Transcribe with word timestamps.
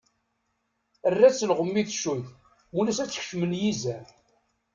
Err-as 1.07 1.39
lɣem 1.49 1.73
i 1.81 1.83
tecuyt 1.89 2.27
mulac 2.73 2.97
ad 2.99 3.09
t-kecmen 3.09 3.53
yizan. 3.61 4.05